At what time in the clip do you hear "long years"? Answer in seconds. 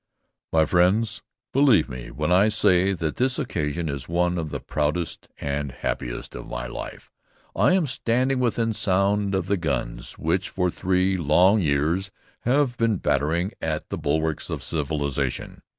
11.17-12.09